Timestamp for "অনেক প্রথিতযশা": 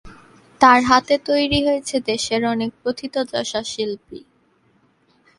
2.45-3.61